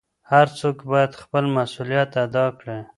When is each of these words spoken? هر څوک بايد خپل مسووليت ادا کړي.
هر 0.31 0.47
څوک 0.59 0.77
بايد 0.89 1.11
خپل 1.21 1.43
مسووليت 1.55 2.11
ادا 2.25 2.45
کړي. 2.59 2.77